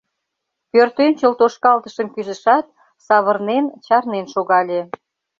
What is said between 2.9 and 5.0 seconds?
савырнен чарнен шогале.